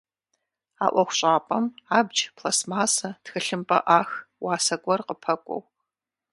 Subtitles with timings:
[0.83, 1.65] А ӏуэхущӏапӏэм
[1.97, 4.09] абдж, пластмассэ, тхылъымпӏэ ӏах,
[4.43, 5.61] уасэ гуэр къыпэкӏуэу.